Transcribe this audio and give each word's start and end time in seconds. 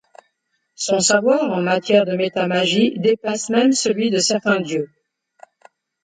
Son 0.73 0.99
savoir 0.99 1.43
en 1.51 1.61
matière 1.61 2.05
de 2.07 2.13
méta-magie 2.15 2.95
dépasse 2.97 3.51
même 3.51 3.71
celui 3.71 4.09
de 4.09 4.17
certains 4.17 4.59
dieux. 4.59 4.89